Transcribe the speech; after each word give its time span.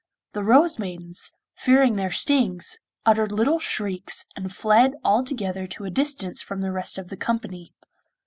The 0.33 0.41
Rose 0.43 0.79
maidens, 0.79 1.31
fearing 1.53 1.95
their 1.95 2.09
stings, 2.09 2.79
uttered 3.05 3.31
little 3.31 3.59
shrieks, 3.59 4.25
and 4.35 4.51
fled 4.51 4.93
all 5.03 5.23
together 5.23 5.67
to 5.67 5.85
a 5.85 5.91
distance 5.91 6.41
from 6.41 6.61
the 6.61 6.71
rest 6.71 6.97
of 6.97 7.09
the 7.09 7.17
company. 7.17 7.75